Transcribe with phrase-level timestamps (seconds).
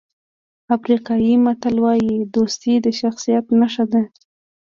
[0.75, 4.03] افریقایي متل وایي دوستي د شخصیت نښه ده.